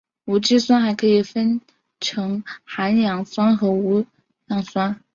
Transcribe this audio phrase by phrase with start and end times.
[0.25, 1.61] 无机酸还可以分
[1.99, 4.03] 成含氧酸和无
[4.47, 4.99] 氧酸。